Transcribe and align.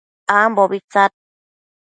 ambobi 0.37 0.79
tsad 0.91 1.11